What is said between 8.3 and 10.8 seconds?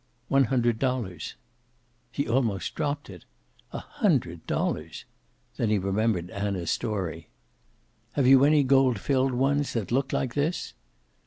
any gold filled ones that look like this?"